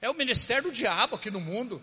[0.00, 1.82] É o ministério do diabo aqui no mundo.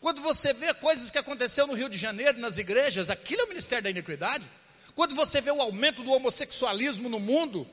[0.00, 3.48] Quando você vê coisas que aconteceu no Rio de Janeiro, nas igrejas, aquilo é o
[3.48, 4.48] ministério da iniquidade.
[4.94, 7.68] Quando você vê o aumento do homossexualismo no mundo,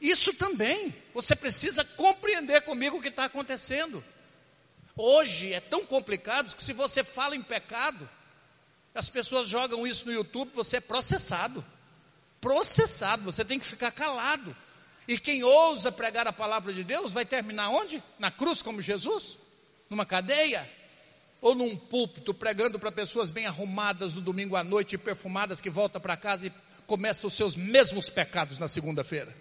[0.00, 0.94] isso também.
[1.14, 4.04] Você precisa compreender comigo o que está acontecendo.
[4.96, 8.08] Hoje é tão complicado que se você fala em pecado,
[8.94, 11.64] as pessoas jogam isso no YouTube, você é processado
[12.46, 14.56] processado, você tem que ficar calado.
[15.08, 18.02] E quem ousa pregar a palavra de Deus vai terminar onde?
[18.18, 19.36] Na cruz, como Jesus?
[19.90, 20.68] Numa cadeia?
[21.40, 25.68] Ou num púlpito pregando para pessoas bem arrumadas no domingo à noite e perfumadas que
[25.68, 26.52] voltam para casa e
[26.86, 29.34] começam os seus mesmos pecados na segunda-feira?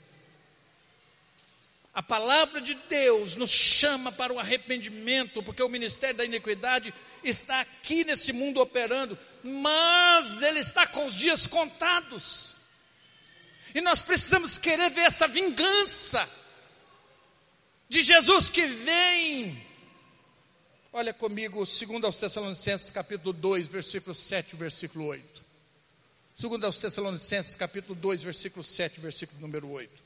[1.96, 7.62] A palavra de Deus nos chama para o arrependimento, porque o ministério da iniquidade está
[7.62, 12.54] aqui nesse mundo operando, mas ele está com os dias contados.
[13.74, 16.28] E nós precisamos querer ver essa vingança
[17.88, 19.66] de Jesus que vem.
[20.92, 25.46] Olha comigo, segundo aos Tessalonicenses, capítulo 2, versículo 7, versículo 8.
[26.34, 30.05] Segundo aos Tessalonicenses, capítulo 2, versículo 7, versículo número 8.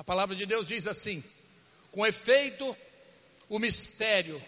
[0.00, 1.22] A palavra de Deus diz assim:
[1.92, 2.74] com efeito,
[3.50, 4.42] o mistério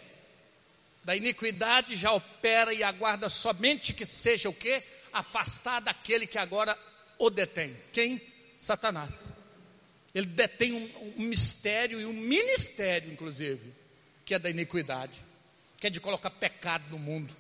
[1.05, 4.83] da iniquidade já opera e aguarda somente que seja o que?
[5.12, 6.75] afastar daquele que agora
[7.19, 7.77] o detém.
[7.93, 8.19] Quem?
[8.57, 9.27] Satanás.
[10.15, 13.75] Ele detém um, um mistério e um ministério, inclusive,
[14.25, 15.21] que é da iniquidade,
[15.79, 17.37] que é de colocar pecado no mundo,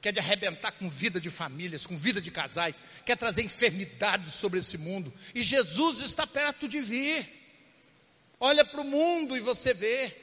[0.00, 4.34] que é de arrebentar com vida de famílias, com vida de casais, quer trazer enfermidades
[4.34, 5.12] sobre esse mundo.
[5.34, 7.44] E Jesus está perto de vir.
[8.38, 10.14] Olha para o mundo e você vê.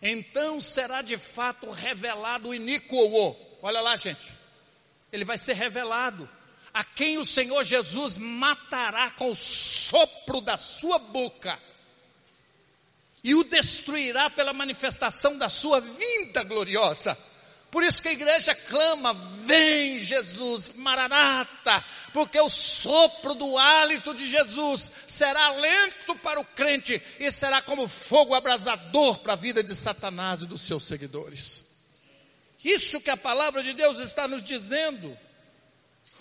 [0.00, 2.96] Então será de fato revelado o iníquo.
[3.62, 4.38] Olha lá, gente
[5.12, 6.28] ele vai ser revelado.
[6.72, 11.58] A quem o Senhor Jesus matará com o sopro da sua boca
[13.24, 17.18] e o destruirá pela manifestação da sua vinda gloriosa.
[17.70, 24.26] Por isso que a igreja clama: Vem Jesus, Maranata, porque o sopro do hálito de
[24.26, 29.74] Jesus será lento para o crente e será como fogo abrasador para a vida de
[29.76, 31.66] Satanás e dos seus seguidores.
[32.64, 35.16] Isso que a palavra de Deus está nos dizendo.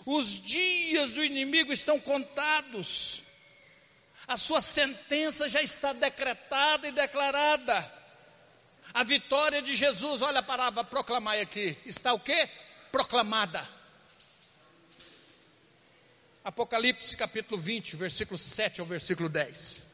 [0.05, 3.21] Os dias do inimigo estão contados.
[4.27, 7.96] A sua sentença já está decretada e declarada.
[8.93, 12.49] A vitória de Jesus, olha a palavra proclamar aqui, está o quê?
[12.91, 13.67] Proclamada.
[16.43, 19.85] Apocalipse capítulo 20, versículo 7 ao versículo 10.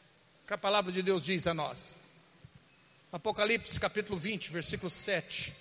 [0.43, 1.97] O que a palavra de Deus diz a nós.
[3.11, 5.53] Apocalipse capítulo 20, versículo 7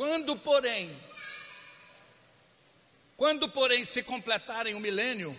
[0.00, 0.90] Quando, porém,
[3.18, 5.38] quando, porém, se completarem o milênio,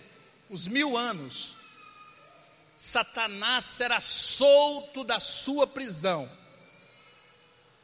[0.52, 1.56] os mil anos,
[2.76, 6.30] Satanás será solto da sua prisão.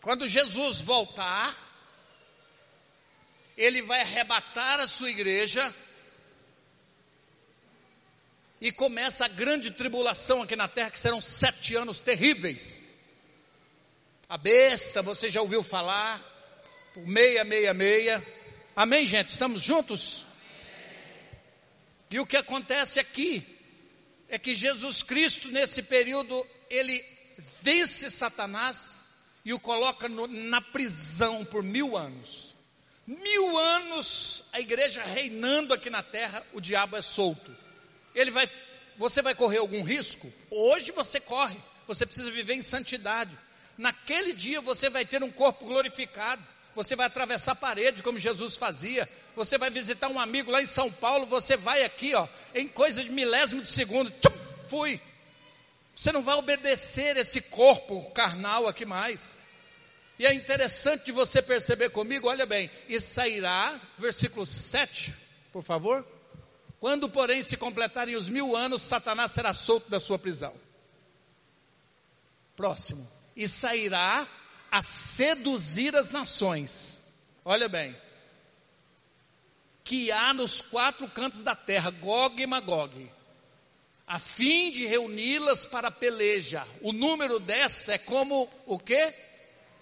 [0.01, 1.55] Quando Jesus voltar,
[3.55, 5.73] ele vai arrebatar a sua igreja
[8.59, 12.85] e começa a grande tribulação aqui na terra, que serão sete anos terríveis.
[14.27, 16.19] A besta, você já ouviu falar,
[16.93, 18.21] por 666.
[18.75, 19.29] Amém, gente?
[19.29, 20.26] Estamos juntos?
[22.09, 23.45] E o que acontece aqui
[24.29, 27.03] é que Jesus Cristo, nesse período, ele
[27.61, 28.95] vence Satanás
[29.43, 32.55] e o coloca no, na prisão por mil anos.
[33.05, 37.55] Mil anos a igreja reinando aqui na terra, o diabo é solto.
[38.13, 38.49] Ele vai,
[38.97, 40.31] você vai correr algum risco?
[40.49, 41.57] Hoje você corre.
[41.87, 43.31] Você precisa viver em santidade.
[43.77, 46.43] Naquele dia você vai ter um corpo glorificado.
[46.77, 49.09] Você vai atravessar a parede como Jesus fazia.
[49.35, 51.25] Você vai visitar um amigo lá em São Paulo.
[51.25, 54.11] Você vai aqui, ó, em coisa de milésimo de segundo.
[54.11, 54.31] Tchum,
[54.69, 55.01] fui.
[55.95, 59.35] Você não vai obedecer esse corpo carnal aqui mais.
[60.19, 65.11] E é interessante você perceber comigo, olha bem, e sairá, versículo 7,
[65.51, 66.05] por favor.
[66.79, 70.53] Quando, porém, se completarem os mil anos, Satanás será solto da sua prisão.
[72.55, 73.09] Próximo.
[73.35, 74.27] E sairá
[74.71, 77.03] a seduzir as nações.
[77.43, 77.95] Olha bem.
[79.83, 83.09] Que há nos quatro cantos da terra, Gog e Magog,
[84.05, 86.67] a fim de reuni-las para peleja.
[86.81, 89.13] O número dessa é como o quê?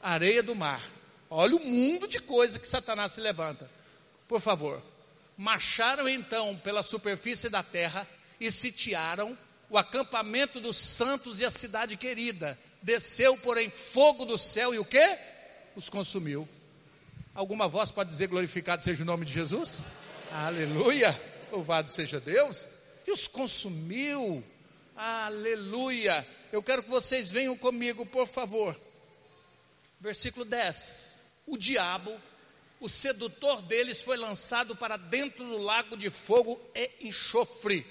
[0.05, 0.87] areia do mar.
[1.29, 3.69] Olha o mundo de coisa que Satanás se levanta.
[4.27, 4.81] Por favor.
[5.35, 8.07] Marcharam então pela superfície da terra
[8.39, 9.37] e sitiaram
[9.69, 12.57] o acampamento dos santos e a cidade querida.
[12.85, 15.17] Desceu, porém, fogo do céu e o que?
[15.75, 16.47] Os consumiu.
[17.33, 19.85] Alguma voz pode dizer glorificado seja o nome de Jesus?
[20.31, 21.19] Aleluia!
[21.51, 22.67] Louvado seja Deus!
[23.05, 24.43] E os consumiu.
[24.95, 26.25] Aleluia!
[26.51, 28.79] Eu quero que vocês venham comigo, por favor
[30.05, 31.19] versículo 10.
[31.47, 32.15] O diabo,
[32.79, 37.85] o sedutor deles, foi lançado para dentro do lago de fogo e enxofre.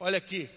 [0.00, 0.48] Olha aqui.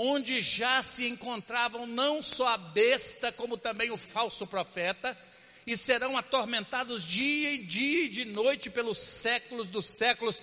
[0.00, 5.18] Onde já se encontravam não só a besta, como também o falso profeta,
[5.66, 10.40] e serão atormentados dia e dia e de noite pelos séculos dos séculos.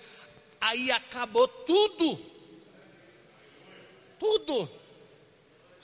[0.60, 2.20] Aí acabou tudo.
[4.20, 4.70] Tudo.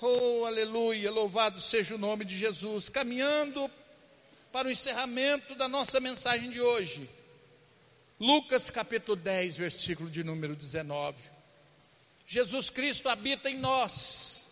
[0.02, 2.90] Oh, aleluia, louvado seja o nome de Jesus.
[2.90, 3.72] Caminhando
[4.52, 7.10] para o encerramento da nossa mensagem de hoje.
[8.20, 11.31] Lucas capítulo 10, versículo de número 19.
[12.32, 14.46] Jesus Cristo habita em nós.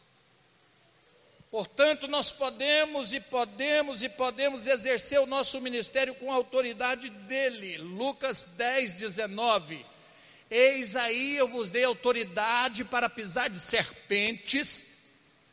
[1.50, 7.78] Portanto, nós podemos e podemos e podemos exercer o nosso ministério com a autoridade dele.
[7.78, 9.86] Lucas 10, 19.
[10.52, 14.84] Eis aí eu vos dei autoridade para pisar de serpentes,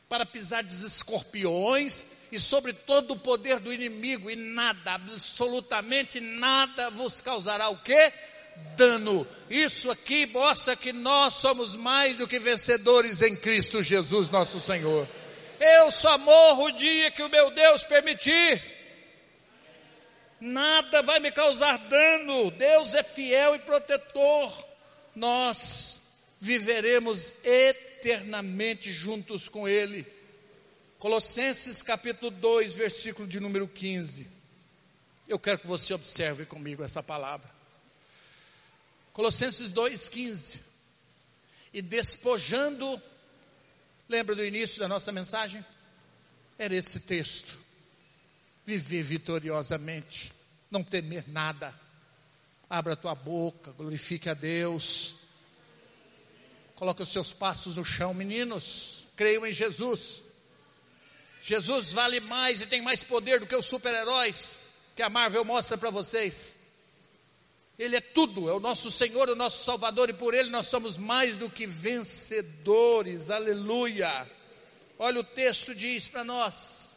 [0.09, 6.91] para pisar de escorpiões e sobre todo o poder do inimigo, e nada, absolutamente nada
[6.91, 8.13] vos causará o quê?
[8.77, 9.27] Dano.
[9.49, 15.09] Isso aqui mostra que nós somos mais do que vencedores em Cristo Jesus, nosso Senhor.
[15.59, 18.63] Eu só morro o dia que o meu Deus permitir.
[20.41, 22.51] Nada vai me causar dano.
[22.51, 24.53] Deus é fiel e protetor.
[25.15, 26.01] Nós
[26.41, 30.07] viveremos eternamente juntos com Ele.
[30.99, 34.29] Colossenses capítulo 2, versículo de número 15.
[35.27, 37.56] Eu quero que você observe comigo essa palavra.
[39.17, 40.61] Colossenses 2, 15.
[41.73, 43.01] E despojando,
[44.07, 45.65] lembra do início da nossa mensagem?
[46.59, 47.57] Era esse texto.
[48.67, 50.31] Viver vitoriosamente,
[50.71, 51.75] não temer nada.
[52.69, 55.15] Abra a tua boca, glorifique a Deus.
[56.75, 59.03] Coloque os seus passos no chão, meninos.
[59.17, 60.21] Creiam em Jesus.
[61.43, 64.61] Jesus vale mais e tem mais poder do que os super-heróis
[64.95, 66.66] que a Marvel mostra para vocês.
[67.79, 70.97] Ele é tudo, é o nosso Senhor, o nosso Salvador, e por Ele nós somos
[70.97, 74.31] mais do que vencedores, aleluia.
[74.99, 76.95] Olha o texto diz para nós: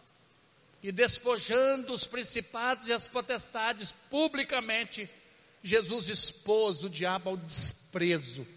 [0.82, 5.10] e despojando os principados e as potestades publicamente,
[5.62, 8.48] Jesus expôs o diabo ao desprezo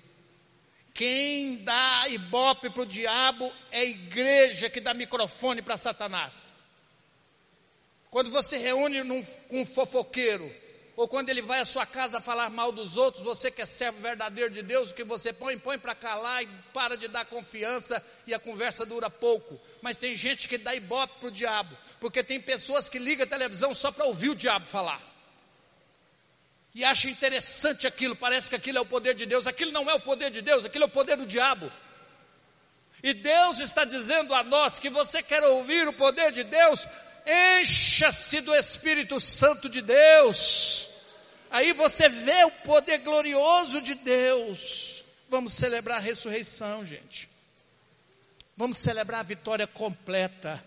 [0.94, 6.34] quem dá ibope para o diabo é a igreja que dá microfone para Satanás.
[8.10, 10.48] Quando você reúne num, um fofoqueiro,
[10.96, 14.00] ou quando ele vai à sua casa falar mal dos outros, você que é servo
[14.00, 18.04] verdadeiro de Deus, o que você põe, põe para calar e para de dar confiança
[18.26, 19.60] e a conversa dura pouco.
[19.80, 23.28] Mas tem gente que dá ibope para o diabo, porque tem pessoas que ligam a
[23.28, 25.12] televisão só para ouvir o diabo falar
[26.74, 29.46] e acha interessante aquilo, parece que aquilo é o poder de Deus.
[29.46, 31.70] Aquilo não é o poder de Deus, aquilo é o poder do diabo.
[33.02, 36.86] E Deus está dizendo a nós que você quer ouvir o poder de Deus,
[37.26, 40.88] encha-se do Espírito Santo de Deus.
[41.50, 45.04] Aí você vê o poder glorioso de Deus.
[45.28, 47.28] Vamos celebrar a ressurreição, gente.
[48.56, 50.62] Vamos celebrar a vitória completa.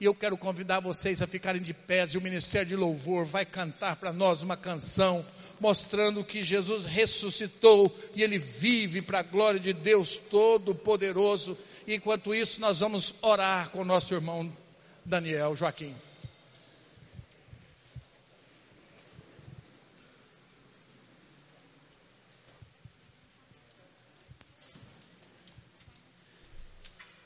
[0.00, 3.44] E eu quero convidar vocês a ficarem de pés e o Ministério de Louvor vai
[3.44, 5.24] cantar para nós uma canção
[5.60, 11.56] mostrando que Jesus ressuscitou e ele vive para a glória de Deus Todo-Poderoso.
[11.86, 14.50] Enquanto isso, nós vamos orar com nosso irmão
[15.04, 15.94] Daniel Joaquim.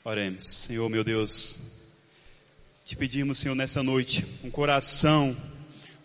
[0.07, 1.57] Oremos, Senhor meu Deus,
[2.85, 5.35] te pedimos, Senhor, nessa noite, um coração,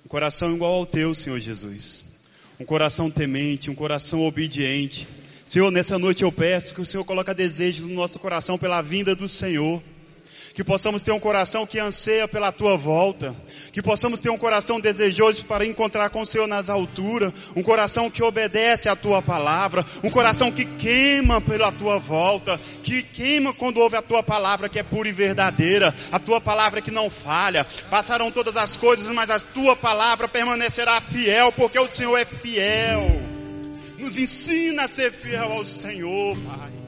[0.02, 2.06] um coração igual ao teu, Senhor Jesus,
[2.58, 5.06] um coração temente, um coração obediente.
[5.44, 9.14] Senhor, nessa noite eu peço que o Senhor coloque desejos no nosso coração pela vinda
[9.14, 9.82] do Senhor
[10.55, 13.34] que possamos ter um coração que anseia pela tua volta,
[13.72, 18.11] que possamos ter um coração desejoso para encontrar com o Senhor nas alturas, um coração
[18.11, 23.78] que obedece à tua palavra, um coração que queima pela tua volta, que queima quando
[23.78, 27.66] ouve a tua palavra que é pura e verdadeira, a tua palavra que não falha.
[27.88, 33.20] Passaram todas as coisas, mas a tua palavra permanecerá fiel, porque o Senhor é fiel.
[33.98, 36.80] Nos ensina a ser fiel ao Senhor, Pai.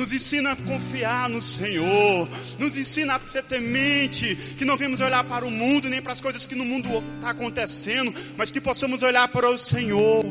[0.00, 2.26] Nos ensina a confiar no Senhor.
[2.58, 4.34] Nos ensina a ser temente.
[4.56, 7.28] Que não vemos olhar para o mundo, nem para as coisas que no mundo está
[7.28, 10.24] acontecendo, mas que possamos olhar para o Senhor.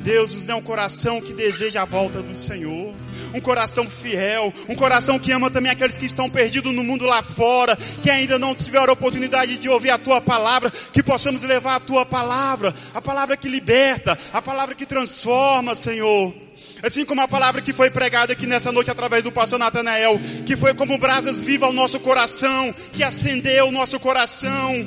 [0.00, 2.94] Deus nos dê um coração que deseja a volta do Senhor,
[3.32, 7.22] um coração fiel, um coração que ama também aqueles que estão perdidos no mundo lá
[7.22, 11.76] fora, que ainda não tiveram a oportunidade de ouvir a tua palavra, que possamos levar
[11.76, 16.45] a tua palavra, a palavra que liberta, a palavra que transforma, Senhor.
[16.82, 20.56] Assim como a palavra que foi pregada aqui nessa noite através do pastor Natanael, que
[20.56, 24.86] foi como brasas vivas ao nosso coração, que acendeu o nosso coração.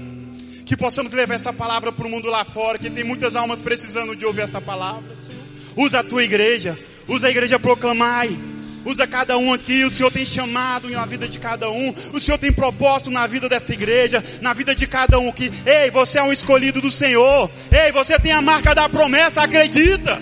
[0.66, 4.16] Que possamos levar essa palavra para o mundo lá fora, que tem muitas almas precisando
[4.16, 5.42] de ouvir essa palavra, Senhor.
[5.76, 6.78] Usa a tua igreja,
[7.08, 8.38] usa a igreja proclamai.
[8.86, 12.38] Usa cada um aqui, o Senhor tem chamado na vida de cada um, o Senhor
[12.38, 15.52] tem propósito na vida desta igreja, na vida de cada um aqui.
[15.66, 17.52] Ei, você é um escolhido do Senhor.
[17.72, 20.22] Ei, você tem a marca da promessa, acredita.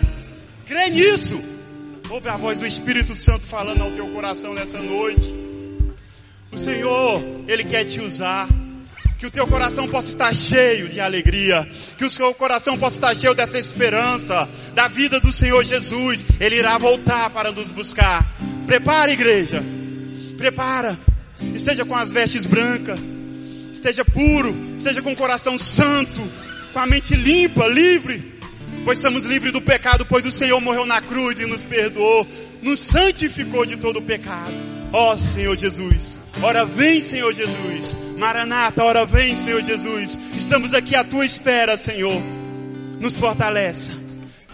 [0.66, 1.57] Crê nisso.
[2.10, 5.34] Ouve a voz do Espírito Santo falando ao teu coração nessa noite.
[6.50, 8.48] O Senhor, Ele quer te usar.
[9.20, 11.68] Que o teu coração possa estar cheio de alegria.
[11.98, 14.48] Que o seu coração possa estar cheio dessa esperança.
[14.74, 16.26] Da vida do Senhor Jesus.
[16.40, 18.26] Ele irá voltar para nos buscar.
[18.66, 19.62] Prepara, igreja.
[20.38, 20.98] Prepara.
[21.54, 23.00] Esteja com as vestes brancas.
[23.74, 24.56] Esteja puro.
[24.78, 26.22] Esteja com o coração santo.
[26.72, 28.37] Com a mente limpa, livre
[28.88, 32.26] pois somos livres do pecado, pois o Senhor morreu na cruz e nos perdoou,
[32.62, 34.54] nos santificou de todo o pecado.
[34.94, 40.96] Ó oh, Senhor Jesus, ora vem Senhor Jesus, Maranata, ora vem Senhor Jesus, estamos aqui
[40.96, 42.22] à tua espera Senhor,
[42.98, 43.92] nos fortaleça,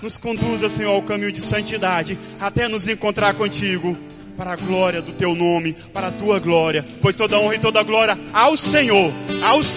[0.01, 3.95] nos conduza Senhor ao caminho de santidade, até nos encontrar contigo,
[4.35, 7.83] para a glória do teu nome, para a tua glória, pois toda honra e toda
[7.83, 9.13] glória ao Senhor,
[9.43, 9.73] ao Senhor.